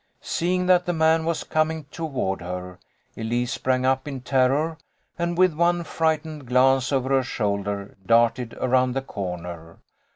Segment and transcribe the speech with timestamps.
[0.23, 2.79] Seeing that the man was coming toward her,
[3.15, 4.79] Elise sprang up in terror,
[5.19, 9.77] and with one frightened glance over her shoulder, darted around the corner.